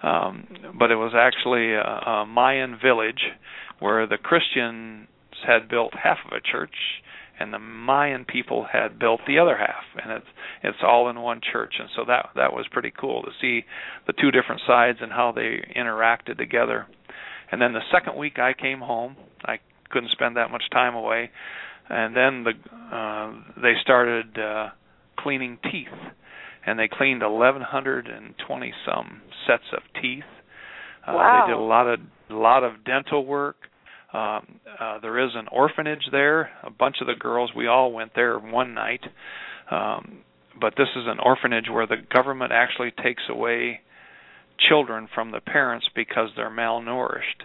Um 0.02 0.46
but 0.78 0.90
it 0.90 0.96
was 0.96 1.12
actually 1.16 1.72
a, 1.72 1.80
a 1.82 2.26
Mayan 2.26 2.78
village 2.82 3.22
where 3.80 4.06
the 4.06 4.18
Christians 4.18 5.08
had 5.46 5.68
built 5.68 5.92
half 5.94 6.18
of 6.26 6.32
a 6.32 6.40
church 6.40 6.74
and 7.38 7.52
the 7.52 7.58
Mayan 7.58 8.24
people 8.24 8.66
had 8.70 8.98
built 8.98 9.20
the 9.26 9.38
other 9.38 9.56
half. 9.56 9.84
And 10.02 10.12
it's 10.12 10.26
it's 10.62 10.78
all 10.82 11.08
in 11.08 11.20
one 11.20 11.40
church. 11.52 11.74
And 11.78 11.88
so 11.96 12.04
that 12.06 12.30
that 12.36 12.52
was 12.52 12.66
pretty 12.70 12.92
cool 12.98 13.22
to 13.22 13.30
see 13.40 13.64
the 14.06 14.12
two 14.12 14.30
different 14.30 14.62
sides 14.66 14.98
and 15.00 15.12
how 15.12 15.32
they 15.32 15.64
interacted 15.76 16.38
together. 16.38 16.86
And 17.50 17.60
then 17.60 17.72
the 17.72 17.80
second 17.92 18.16
week 18.16 18.38
I 18.38 18.52
came 18.54 18.80
home, 18.80 19.16
I 19.44 19.58
couldn't 19.90 20.10
spend 20.12 20.36
that 20.36 20.50
much 20.50 20.64
time 20.72 20.94
away. 20.94 21.30
And 21.88 22.16
then 22.16 22.44
the 22.44 22.52
uh 22.94 23.32
they 23.60 23.74
started 23.82 24.38
uh 24.38 24.68
cleaning 25.24 25.58
teeth. 25.64 25.88
And 26.64 26.78
they 26.78 26.88
cleaned 26.88 27.22
1120 27.22 28.72
some 28.86 29.22
sets 29.46 29.64
of 29.72 29.82
teeth. 30.00 30.22
Uh, 31.06 31.12
wow. 31.12 31.44
They 31.46 31.52
did 31.52 31.58
a 31.58 31.62
lot 31.62 31.88
of 31.88 32.00
a 32.30 32.34
lot 32.34 32.64
of 32.64 32.84
dental 32.84 33.26
work. 33.26 33.56
Um, 34.14 34.60
uh, 34.80 35.00
there 35.00 35.18
is 35.18 35.32
an 35.34 35.48
orphanage 35.50 36.08
there. 36.12 36.50
A 36.62 36.70
bunch 36.70 36.96
of 37.00 37.08
the 37.08 37.14
girls, 37.18 37.50
we 37.54 37.66
all 37.66 37.92
went 37.92 38.12
there 38.14 38.38
one 38.38 38.72
night. 38.72 39.02
Um, 39.70 40.18
but 40.58 40.74
this 40.76 40.88
is 40.94 41.04
an 41.06 41.18
orphanage 41.18 41.66
where 41.70 41.86
the 41.86 41.96
government 42.12 42.52
actually 42.52 42.92
takes 43.02 43.22
away 43.28 43.80
children 44.68 45.08
from 45.12 45.32
the 45.32 45.40
parents 45.40 45.86
because 45.96 46.28
they're 46.36 46.50
malnourished. 46.50 47.42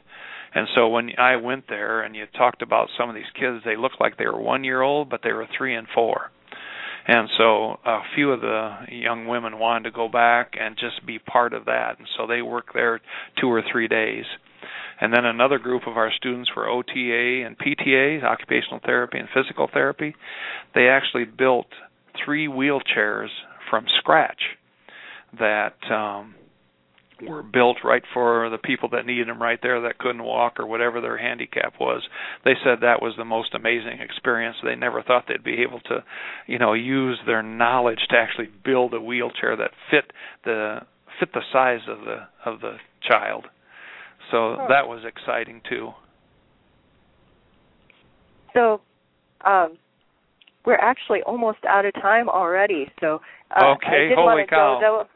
And 0.53 0.67
so 0.75 0.89
when 0.89 1.11
I 1.17 1.35
went 1.35 1.65
there 1.67 2.01
and 2.01 2.15
you 2.15 2.25
talked 2.37 2.61
about 2.61 2.89
some 2.97 3.09
of 3.09 3.15
these 3.15 3.23
kids, 3.39 3.63
they 3.65 3.75
looked 3.75 3.99
like 3.99 4.17
they 4.17 4.25
were 4.25 4.39
one 4.39 4.63
year 4.63 4.81
old, 4.81 5.09
but 5.09 5.21
they 5.23 5.31
were 5.31 5.47
three 5.57 5.75
and 5.75 5.87
four. 5.93 6.31
And 7.09 7.27
so 7.39 7.79
a 7.83 8.01
few 8.13 8.31
of 8.31 8.41
the 8.41 8.85
young 8.91 9.25
women 9.25 9.57
wanted 9.57 9.85
to 9.85 9.91
go 9.91 10.07
back 10.07 10.53
and 10.59 10.77
just 10.77 11.03
be 11.07 11.17
part 11.17 11.53
of 11.53 11.65
that. 11.65 11.97
And 11.97 12.07
so 12.15 12.27
they 12.27 12.43
worked 12.43 12.75
there 12.75 13.01
two 13.41 13.47
or 13.47 13.63
three 13.63 13.87
days. 13.87 14.25
And 15.01 15.11
then 15.11 15.25
another 15.25 15.57
group 15.57 15.87
of 15.87 15.97
our 15.97 16.11
students 16.11 16.51
were 16.55 16.69
OTA 16.69 17.47
and 17.47 17.57
PTA, 17.57 18.23
occupational 18.23 18.79
therapy 18.85 19.17
and 19.17 19.27
physical 19.33 19.67
therapy. 19.73 20.13
They 20.75 20.87
actually 20.87 21.25
built 21.25 21.65
three 22.23 22.47
wheelchairs 22.47 23.29
from 23.71 23.87
scratch 23.97 24.41
that 25.39 25.77
um, 25.91 26.35
were 27.21 27.43
built 27.43 27.77
right 27.83 28.03
for 28.13 28.49
the 28.49 28.57
people 28.57 28.89
that 28.89 29.05
needed 29.05 29.27
them 29.27 29.41
right 29.41 29.59
there 29.61 29.81
that 29.81 29.97
couldn't 29.97 30.23
walk 30.23 30.59
or 30.59 30.65
whatever 30.65 31.01
their 31.01 31.17
handicap 31.17 31.73
was. 31.79 32.07
They 32.45 32.53
said 32.63 32.79
that 32.81 33.01
was 33.01 33.13
the 33.17 33.25
most 33.25 33.53
amazing 33.53 33.99
experience. 33.99 34.57
They 34.63 34.75
never 34.75 35.01
thought 35.01 35.25
they'd 35.27 35.43
be 35.43 35.61
able 35.61 35.79
to, 35.81 36.03
you 36.47 36.59
know, 36.59 36.73
use 36.73 37.19
their 37.25 37.43
knowledge 37.43 37.99
to 38.09 38.17
actually 38.17 38.49
build 38.63 38.93
a 38.93 39.01
wheelchair 39.01 39.55
that 39.55 39.71
fit 39.91 40.11
the 40.45 40.79
fit 41.19 41.33
the 41.33 41.41
size 41.51 41.81
of 41.87 41.99
the 41.99 42.27
of 42.45 42.61
the 42.61 42.77
child. 43.07 43.45
So 44.31 44.55
huh. 44.59 44.67
that 44.69 44.87
was 44.87 45.03
exciting 45.05 45.61
too. 45.69 45.91
So 48.53 48.81
um 49.45 49.77
we're 50.65 50.75
actually 50.75 51.21
almost 51.23 51.59
out 51.67 51.85
of 51.85 51.93
time 51.93 52.29
already. 52.29 52.91
So 52.99 53.21
uh, 53.55 53.73
okay, 53.75 54.09
holy 54.15 54.43
cow! 54.47 54.79
Go, 54.79 55.07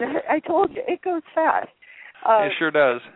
I 0.00 0.40
told 0.40 0.70
you 0.70 0.82
it 0.86 1.02
goes 1.02 1.22
fast. 1.34 1.68
Uh, 2.26 2.44
it 2.44 2.52
sure 2.58 2.70
does. 2.70 3.00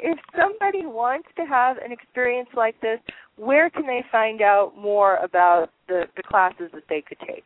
If 0.00 0.18
somebody 0.34 0.86
wants 0.86 1.28
to 1.36 1.44
have 1.44 1.76
an 1.76 1.92
experience 1.92 2.48
like 2.56 2.80
this, 2.80 3.00
where 3.36 3.68
can 3.68 3.86
they 3.86 4.02
find 4.10 4.40
out 4.40 4.72
more 4.78 5.16
about 5.16 5.68
the, 5.88 6.04
the 6.16 6.22
classes 6.22 6.70
that 6.72 6.84
they 6.88 7.02
could 7.06 7.18
take? 7.20 7.44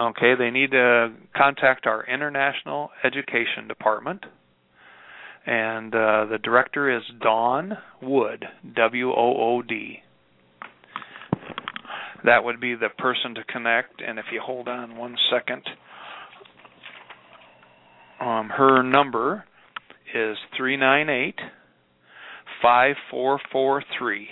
Okay, 0.00 0.34
they 0.38 0.50
need 0.50 0.70
to 0.70 1.12
contact 1.36 1.86
our 1.86 2.04
International 2.06 2.88
Education 3.04 3.68
Department. 3.68 4.24
And 5.46 5.94
uh, 5.94 6.24
the 6.30 6.38
director 6.42 6.96
is 6.96 7.02
Dawn 7.20 7.76
Wood, 8.00 8.46
W 8.74 9.10
O 9.10 9.34
O 9.36 9.62
D. 9.62 9.98
That 12.24 12.42
would 12.42 12.58
be 12.58 12.74
the 12.74 12.88
person 12.88 13.34
to 13.34 13.44
connect. 13.44 14.00
And 14.00 14.18
if 14.18 14.24
you 14.32 14.40
hold 14.42 14.66
on 14.66 14.96
one 14.96 15.16
second, 15.30 15.62
um, 18.20 18.48
her 18.48 18.82
number 18.82 19.44
is 20.14 20.36
three 20.56 20.76
nine 20.76 21.08
eight 21.08 21.38
five 22.62 22.96
four 23.10 23.40
four 23.52 23.82
three. 23.98 24.28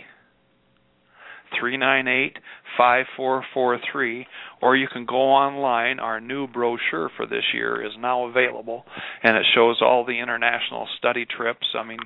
398 1.61 2.39
5443 2.77 4.27
or 4.63 4.77
you 4.77 4.89
can 4.89 5.05
go 5.05 5.17
online. 5.17 5.99
Our 5.99 6.21
new 6.21 6.47
brochure 6.47 7.11
for 7.17 7.27
this 7.27 7.45
year 7.53 7.85
is 7.85 7.93
now 7.99 8.27
available 8.27 8.85
and 9.23 9.37
it 9.37 9.45
shows 9.55 9.81
all 9.83 10.05
the 10.05 10.19
international 10.19 10.89
study 10.99 11.27
trips. 11.27 11.67
I 11.79 11.85
mean 11.85 11.99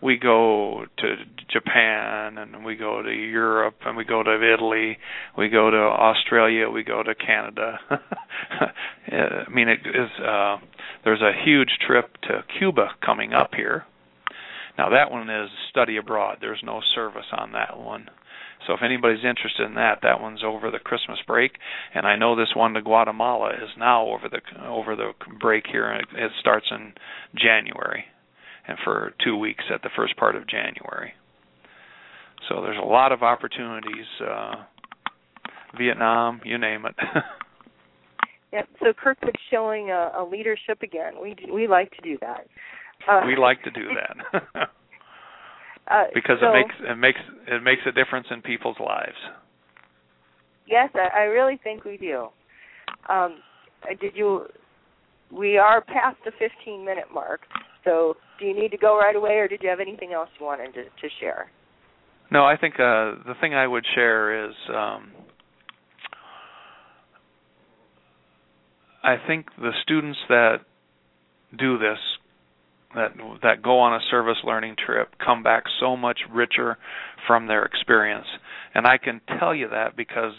we 0.00 0.16
go 0.16 0.84
to 0.98 1.16
Japan 1.50 2.38
and 2.38 2.64
we 2.64 2.76
go 2.76 3.02
to 3.02 3.10
Europe 3.10 3.76
and 3.84 3.96
we 3.96 4.04
go 4.04 4.22
to 4.22 4.54
Italy, 4.54 4.98
we 5.36 5.48
go 5.48 5.70
to 5.70 5.76
Australia, 5.76 6.68
we 6.70 6.84
go 6.84 7.02
to 7.02 7.14
Canada. 7.14 7.78
I 7.90 9.50
mean, 9.50 9.68
it 9.68 9.80
is. 9.84 10.24
Uh, 10.24 10.58
there's 11.04 11.22
a 11.22 11.32
huge 11.44 11.70
trip 11.86 12.16
to 12.22 12.44
Cuba 12.58 12.90
coming 13.04 13.32
up 13.32 13.50
here. 13.54 13.84
Now 14.76 14.90
that 14.90 15.10
one 15.10 15.28
is 15.28 15.50
study 15.70 15.96
abroad. 15.96 16.38
There's 16.40 16.62
no 16.62 16.80
service 16.94 17.26
on 17.32 17.52
that 17.52 17.78
one. 17.78 18.08
So 18.66 18.74
if 18.74 18.82
anybody's 18.82 19.24
interested 19.24 19.66
in 19.66 19.74
that, 19.74 20.00
that 20.02 20.20
one's 20.20 20.42
over 20.44 20.70
the 20.70 20.78
Christmas 20.78 21.18
break, 21.26 21.52
and 21.94 22.06
I 22.06 22.16
know 22.16 22.36
this 22.36 22.54
one 22.54 22.74
to 22.74 22.82
Guatemala 22.82 23.50
is 23.50 23.70
now 23.78 24.06
over 24.06 24.28
the 24.28 24.40
over 24.66 24.94
the 24.94 25.12
break 25.40 25.64
here. 25.70 25.90
and 25.90 26.06
It 26.14 26.32
starts 26.40 26.66
in 26.70 26.92
January 27.34 28.04
and 28.68 28.78
for 28.84 29.12
two 29.24 29.36
weeks 29.36 29.64
at 29.74 29.82
the 29.82 29.90
first 29.96 30.16
part 30.16 30.36
of 30.36 30.46
January. 30.46 31.12
So 32.48 32.62
there's 32.62 32.78
a 32.80 32.86
lot 32.86 33.12
of 33.12 33.22
opportunities. 33.22 34.06
Uh, 34.20 34.56
Vietnam, 35.76 36.40
you 36.44 36.58
name 36.58 36.86
it. 36.86 36.94
yeah. 38.52 38.62
So 38.80 38.92
Kirkwood's 38.92 39.36
showing 39.50 39.90
a, 39.90 40.12
a 40.18 40.24
leadership 40.30 40.82
again. 40.82 41.14
We 41.20 41.34
we 41.52 41.66
like 41.66 41.90
to 41.92 42.02
do 42.02 42.16
that. 42.20 42.46
Uh, 43.08 43.22
we 43.26 43.36
like 43.36 43.62
to 43.64 43.70
do 43.70 43.88
that. 44.54 44.68
uh, 45.90 46.04
because 46.14 46.36
so, 46.40 46.48
it 46.48 46.52
makes 46.52 46.74
it 46.80 46.96
makes 46.96 47.18
it 47.46 47.62
makes 47.62 47.82
a 47.86 47.92
difference 47.92 48.26
in 48.30 48.42
people's 48.42 48.78
lives. 48.78 49.18
Yes, 50.66 50.90
I, 50.94 51.20
I 51.20 51.22
really 51.24 51.58
think 51.62 51.84
we 51.84 51.96
do. 51.96 52.28
Um, 53.08 53.38
did 54.00 54.12
you? 54.14 54.46
We 55.30 55.58
are 55.58 55.82
past 55.82 56.16
the 56.24 56.32
15 56.38 56.84
minute 56.86 57.04
mark, 57.12 57.42
so 57.84 58.14
do 58.38 58.46
you 58.46 58.54
need 58.54 58.70
to 58.70 58.78
go 58.78 58.98
right 58.98 59.16
away, 59.16 59.36
or 59.36 59.48
did 59.48 59.62
you 59.62 59.68
have 59.68 59.80
anything 59.80 60.12
else 60.12 60.28
you 60.38 60.46
wanted 60.46 60.74
to, 60.74 60.84
to 60.84 61.14
share? 61.20 61.50
No, 62.30 62.44
I 62.44 62.56
think 62.56 62.74
uh, 62.74 63.24
the 63.26 63.34
thing 63.40 63.54
I 63.54 63.66
would 63.66 63.84
share 63.94 64.48
is 64.48 64.54
um, 64.68 65.12
I 69.02 69.16
think 69.26 69.46
the 69.56 69.70
students 69.82 70.18
that 70.28 70.58
do 71.58 71.78
this 71.78 71.98
that 72.94 73.12
that 73.42 73.62
go 73.62 73.78
on 73.78 73.94
a 73.94 74.04
service 74.10 74.38
learning 74.44 74.76
trip 74.84 75.08
come 75.24 75.42
back 75.42 75.64
so 75.80 75.96
much 75.96 76.20
richer 76.30 76.78
from 77.26 77.46
their 77.46 77.64
experience 77.64 78.26
and 78.74 78.86
i 78.86 78.96
can 78.96 79.20
tell 79.38 79.54
you 79.54 79.68
that 79.68 79.96
because 79.96 80.32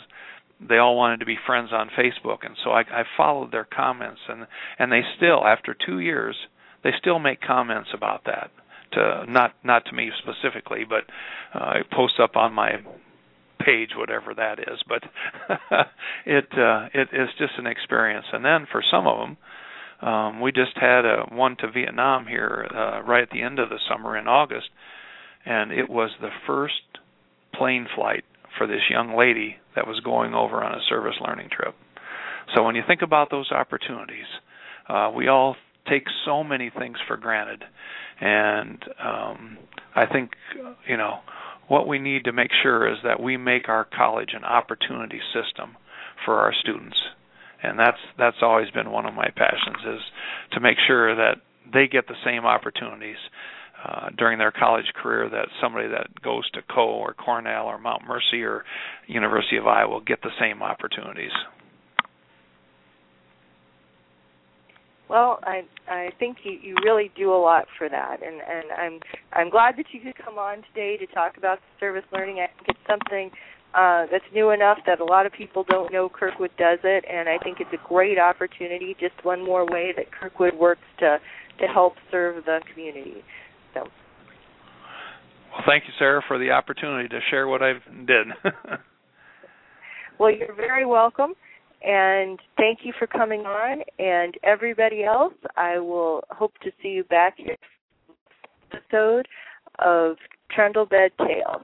they 0.67 0.77
all 0.77 0.97
wanted 0.97 1.19
to 1.19 1.25
be 1.25 1.37
friends 1.45 1.69
on 1.71 1.89
facebook 1.97 2.39
and 2.43 2.55
so 2.63 2.71
i 2.71 2.81
i 2.81 3.03
followed 3.15 3.51
their 3.51 3.67
comments 3.71 4.19
and 4.27 4.47
and 4.79 4.91
they 4.91 5.01
still 5.15 5.45
after 5.45 5.75
2 5.85 5.99
years 5.99 6.35
they 6.83 6.91
still 6.97 7.19
make 7.19 7.41
comments 7.41 7.89
about 7.93 8.23
that 8.25 8.51
to 8.93 9.25
not 9.27 9.53
not 9.63 9.85
to 9.85 9.93
me 9.93 10.11
specifically, 10.17 10.83
but 10.87 11.03
uh, 11.53 11.63
I 11.63 11.81
post 11.91 12.19
up 12.19 12.35
on 12.35 12.53
my 12.53 12.81
page 13.59 13.89
whatever 13.95 14.33
that 14.33 14.57
is 14.57 14.81
but 14.87 15.03
it 16.25 16.47
uh 16.57 16.87
it 16.93 17.09
is 17.11 17.29
just 17.37 17.53
an 17.57 17.67
experience. 17.67 18.25
And 18.31 18.43
then 18.43 18.67
for 18.71 18.81
some 18.89 19.05
of 19.05 19.19
them 19.19 19.37
um 20.01 20.39
we 20.39 20.51
just 20.51 20.77
had 20.77 21.05
a 21.05 21.25
one 21.29 21.57
to 21.57 21.69
Vietnam 21.69 22.25
here 22.25 22.67
uh 22.73 23.01
right 23.03 23.23
at 23.23 23.31
the 23.31 23.41
end 23.41 23.59
of 23.59 23.69
the 23.69 23.79
summer 23.89 24.17
in 24.17 24.27
August 24.27 24.69
and 25.45 25.71
it 25.71 25.89
was 25.89 26.11
the 26.21 26.29
first 26.47 26.81
plane 27.53 27.87
flight 27.95 28.23
for 28.57 28.65
this 28.65 28.89
young 28.89 29.15
lady 29.17 29.57
that 29.75 29.87
was 29.87 29.99
going 29.99 30.33
over 30.33 30.63
on 30.63 30.73
a 30.73 30.81
service 30.87 31.15
learning 31.19 31.49
trip. 31.51 31.75
So 32.55 32.63
when 32.63 32.75
you 32.75 32.83
think 32.87 33.01
about 33.01 33.29
those 33.29 33.51
opportunities 33.51 34.27
uh 34.87 35.11
we 35.13 35.27
all 35.27 35.57
take 35.89 36.03
so 36.25 36.43
many 36.43 36.71
things 36.77 36.97
for 37.07 37.17
granted, 37.17 37.63
and 38.19 38.83
um, 39.03 39.57
I 39.95 40.05
think 40.05 40.31
you 40.87 40.97
know 40.97 41.19
what 41.67 41.87
we 41.87 41.99
need 41.99 42.25
to 42.25 42.33
make 42.33 42.51
sure 42.63 42.91
is 42.91 42.97
that 43.03 43.21
we 43.21 43.37
make 43.37 43.69
our 43.69 43.85
college 43.85 44.31
an 44.33 44.43
opportunity 44.43 45.19
system 45.33 45.75
for 46.25 46.39
our 46.39 46.53
students, 46.53 46.97
and 47.63 47.79
that's 47.79 47.97
that's 48.17 48.37
always 48.41 48.69
been 48.71 48.91
one 48.91 49.05
of 49.05 49.13
my 49.13 49.29
passions 49.35 49.77
is 49.85 50.01
to 50.53 50.59
make 50.59 50.77
sure 50.87 51.15
that 51.15 51.37
they 51.71 51.87
get 51.87 52.07
the 52.07 52.15
same 52.25 52.45
opportunities. 52.45 53.17
Uh, 53.81 54.09
during 54.17 54.37
their 54.37 54.51
college 54.51 54.91
career, 55.01 55.29
that 55.29 55.47
somebody 55.61 55.87
that 55.87 56.07
goes 56.21 56.43
to 56.51 56.61
Coe 56.69 56.99
or 56.99 57.13
Cornell 57.13 57.67
or 57.67 57.77
Mount 57.77 58.03
Mercy 58.05 58.43
or 58.43 58.65
University 59.07 59.55
of 59.55 59.67
Iowa 59.67 59.89
will 59.89 60.01
get 60.01 60.21
the 60.21 60.31
same 60.37 60.61
opportunities. 60.61 61.31
Well, 65.09 65.39
I 65.43 65.63
I 65.87 66.09
think 66.19 66.37
you 66.43 66.51
you 66.61 66.75
really 66.83 67.11
do 67.17 67.33
a 67.33 67.41
lot 67.41 67.65
for 67.77 67.89
that, 67.89 68.17
and 68.21 68.41
and 68.41 68.71
I'm 68.71 68.99
I'm 69.33 69.49
glad 69.49 69.75
that 69.77 69.85
you 69.91 70.01
could 70.01 70.23
come 70.23 70.37
on 70.37 70.57
today 70.71 70.97
to 70.97 71.07
talk 71.07 71.37
about 71.37 71.57
service 71.79 72.03
learning. 72.13 72.39
I 72.39 72.47
think 72.55 72.77
it's 72.77 72.87
something 72.87 73.31
uh, 73.73 74.05
that's 74.11 74.23
new 74.33 74.51
enough 74.51 74.77
that 74.85 74.99
a 74.99 75.03
lot 75.03 75.25
of 75.25 75.31
people 75.31 75.65
don't 75.67 75.91
know 75.91 76.09
Kirkwood 76.09 76.51
does 76.59 76.79
it, 76.83 77.05
and 77.11 77.27
I 77.27 77.39
think 77.39 77.57
it's 77.59 77.73
a 77.73 77.87
great 77.87 78.19
opportunity. 78.19 78.95
Just 78.99 79.13
one 79.23 79.43
more 79.43 79.65
way 79.65 79.93
that 79.97 80.11
Kirkwood 80.11 80.53
works 80.53 80.85
to 80.99 81.17
to 81.59 81.65
help 81.65 81.93
serve 82.11 82.45
the 82.45 82.59
community. 82.71 83.23
So. 83.73 83.81
Well, 85.51 85.63
thank 85.65 85.85
you, 85.87 85.93
Sarah, 85.97 86.21
for 86.27 86.37
the 86.37 86.51
opportunity 86.51 87.09
to 87.09 87.19
share 87.31 87.47
what 87.47 87.63
I've 87.63 87.83
did. 88.05 88.27
well, 90.19 90.31
you're 90.31 90.53
very 90.53 90.85
welcome. 90.85 91.33
And 91.81 92.39
thank 92.57 92.79
you 92.83 92.93
for 92.97 93.07
coming 93.07 93.41
on. 93.41 93.83
And 93.97 94.35
everybody 94.43 95.03
else, 95.03 95.33
I 95.55 95.79
will 95.79 96.23
hope 96.29 96.53
to 96.63 96.71
see 96.81 96.89
you 96.89 97.03
back 97.05 97.35
here 97.37 97.55
episode 98.71 99.27
of 99.79 100.17
Trundlebed 100.55 101.11
Tales. 101.17 101.63